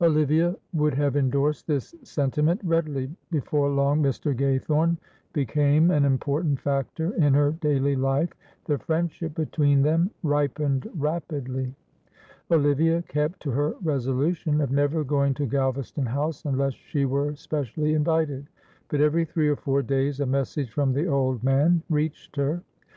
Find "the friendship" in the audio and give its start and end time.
8.66-9.34